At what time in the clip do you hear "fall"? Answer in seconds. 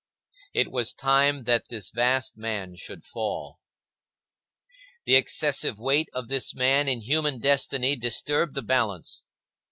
3.05-3.59